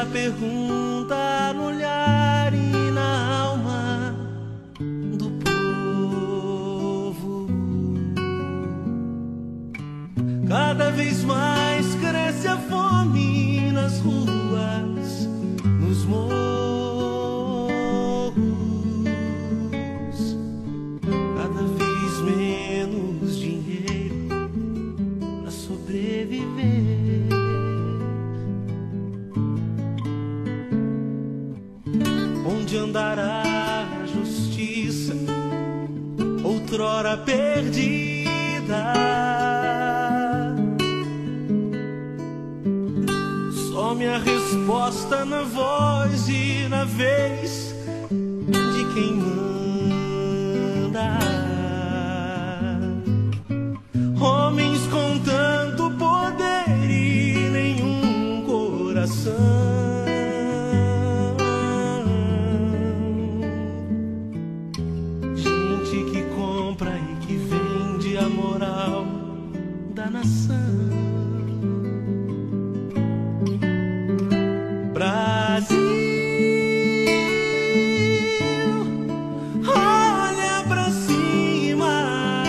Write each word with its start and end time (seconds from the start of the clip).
a 0.00 0.06
pergunta 0.06 1.52
no 1.54 1.64
olhar 1.64 2.54
e 2.54 2.90
na 2.92 3.40
alma 3.40 4.14
do 4.78 5.28
povo. 5.42 7.48
Cada 10.46 10.92
vez 10.92 11.24
mais 11.24 11.96
cresce 11.96 12.46
a 12.46 12.56
fome 12.56 13.27
Onde 32.68 32.76
andará 32.76 33.42
a 34.02 34.06
justiça, 34.06 35.14
outrora 36.44 37.16
perdida? 37.16 38.92
Some 43.72 44.06
a 44.06 44.18
resposta 44.18 45.24
na 45.24 45.44
voz 45.44 46.28
e 46.28 46.68
na 46.68 46.84
vez 46.84 47.74
de 48.10 48.84
quem 48.92 49.14
manda. 49.14 51.27
Da 70.28 70.54
nação. 70.54 70.58
Brasil, 74.92 75.78
olha 79.66 80.64
pra 80.68 80.90
cima. 80.90 82.42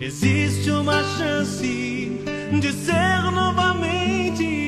Existe 0.00 0.70
uma 0.70 1.02
chance 1.02 2.20
de 2.60 2.72
ser 2.72 3.30
novamente 3.32 4.63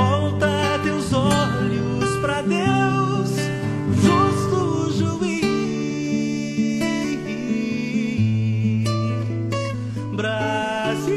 Volta 0.00 0.80
teus 0.82 1.12
olhos 1.12 2.16
para 2.22 2.40
Deus, 2.40 3.30
justo 4.02 4.90
juiz. 4.96 5.44
Brasil, 10.16 11.14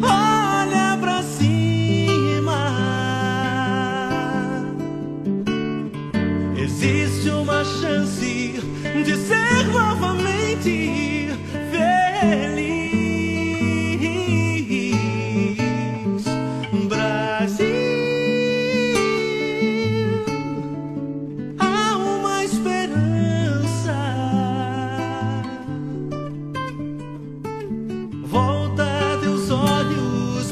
olha 0.00 0.96
pra 1.00 1.22
cima. 1.24 2.62
Existe 6.56 7.30
uma 7.30 7.64
chance 7.64 8.60
de 9.04 9.16
ser 9.16 9.66
novamente 9.72 11.30
feliz. 11.72 12.75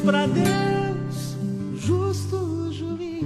para 0.04 0.26
Deus, 0.26 1.36
justo 1.78 2.70
juiz. 2.72 3.24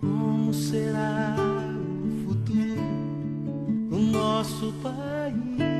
Como 0.00 0.52
será 0.52 1.34
o 1.38 2.26
futuro 2.26 2.82
do 3.88 3.98
nosso 3.98 4.72
país? 4.82 5.79